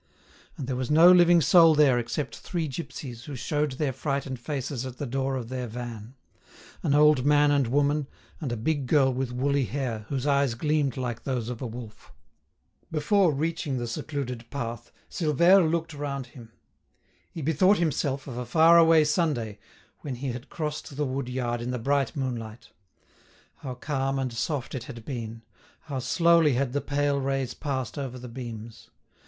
[0.57, 4.83] And there was no living soul there excepting three gipsies who showed their frightened faces
[4.83, 8.07] at the door of their van—an old man and woman,
[8.39, 12.11] and a big girl with woolly hair, whose eyes gleamed like those of a wolf.
[12.91, 16.51] Before reaching the secluded path, Silvère looked round him.
[17.29, 19.59] He bethought himself of a far away Sunday
[19.99, 22.69] when he had crossed the wood yard in the bright moonlight.
[23.57, 28.27] How calm and soft it had been!—how slowly had the pale rays passed over the
[28.27, 28.89] beams!